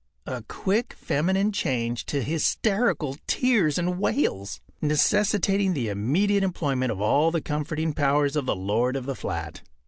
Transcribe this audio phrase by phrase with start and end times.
[0.25, 7.29] a quick feminine change to hysterical tears and wails, necessitating the immediate employment of all
[7.29, 9.61] the comforting powers of the lord of the flat.